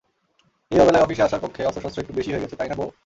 এই 0.71 0.79
অবেলায় 0.79 1.03
অফিসে 1.03 1.23
আসার 1.23 1.41
পক্ষে 1.41 1.61
অস্ত্রশস্ত্র 1.65 2.01
একটু 2.01 2.13
বেশিই 2.13 2.33
হয়ে 2.33 2.43
গেছে, 2.43 2.55
তাই 2.55 2.69
না 2.69 2.75
বোহ? 2.75 2.89